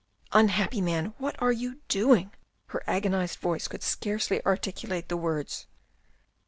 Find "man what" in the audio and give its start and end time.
0.81-1.39